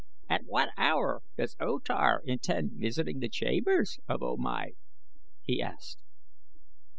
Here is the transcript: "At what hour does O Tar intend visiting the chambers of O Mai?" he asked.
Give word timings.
"At 0.27 0.45
what 0.45 0.69
hour 0.77 1.21
does 1.37 1.55
O 1.59 1.77
Tar 1.77 2.23
intend 2.25 2.71
visiting 2.73 3.19
the 3.19 3.29
chambers 3.29 3.99
of 4.07 4.23
O 4.23 4.35
Mai?" 4.35 4.71
he 5.43 5.61
asked. 5.61 6.01